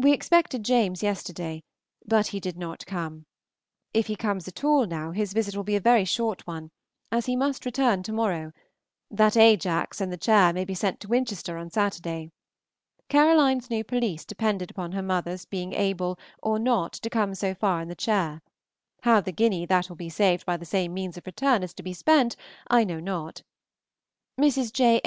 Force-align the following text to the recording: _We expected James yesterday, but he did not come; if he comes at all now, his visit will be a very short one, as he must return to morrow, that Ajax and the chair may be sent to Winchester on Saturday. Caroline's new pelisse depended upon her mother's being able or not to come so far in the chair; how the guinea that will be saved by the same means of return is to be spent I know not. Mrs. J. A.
_We 0.04 0.12
expected 0.12 0.64
James 0.64 1.04
yesterday, 1.04 1.62
but 2.04 2.26
he 2.34 2.40
did 2.40 2.56
not 2.58 2.84
come; 2.84 3.26
if 3.94 4.08
he 4.08 4.16
comes 4.16 4.48
at 4.48 4.64
all 4.64 4.86
now, 4.88 5.12
his 5.12 5.32
visit 5.32 5.54
will 5.54 5.62
be 5.62 5.76
a 5.76 5.80
very 5.80 6.04
short 6.04 6.44
one, 6.48 6.72
as 7.12 7.26
he 7.26 7.36
must 7.36 7.64
return 7.64 8.02
to 8.02 8.12
morrow, 8.12 8.50
that 9.08 9.36
Ajax 9.36 10.00
and 10.00 10.12
the 10.12 10.16
chair 10.16 10.52
may 10.52 10.64
be 10.64 10.74
sent 10.74 10.98
to 10.98 11.06
Winchester 11.06 11.58
on 11.58 11.70
Saturday. 11.70 12.32
Caroline's 13.08 13.70
new 13.70 13.84
pelisse 13.84 14.24
depended 14.24 14.68
upon 14.68 14.90
her 14.90 15.00
mother's 15.00 15.44
being 15.44 15.72
able 15.74 16.18
or 16.42 16.58
not 16.58 16.94
to 16.94 17.08
come 17.08 17.32
so 17.32 17.54
far 17.54 17.80
in 17.80 17.86
the 17.86 17.94
chair; 17.94 18.42
how 19.04 19.20
the 19.20 19.30
guinea 19.30 19.64
that 19.64 19.88
will 19.88 19.94
be 19.94 20.08
saved 20.10 20.44
by 20.44 20.56
the 20.56 20.66
same 20.66 20.92
means 20.92 21.16
of 21.16 21.24
return 21.24 21.62
is 21.62 21.72
to 21.74 21.84
be 21.84 21.92
spent 21.92 22.34
I 22.66 22.82
know 22.82 22.98
not. 22.98 23.44
Mrs. 24.40 24.72
J. 24.72 24.96
A. 24.96 25.02